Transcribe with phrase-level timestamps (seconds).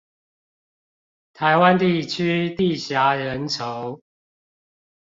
[1.31, 3.99] 台灣地區地狹人稠